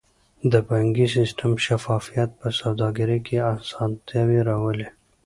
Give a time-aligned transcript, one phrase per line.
[0.51, 4.87] د بانکي سیستم شفافیت په سوداګرۍ کې اسانتیاوې راولي.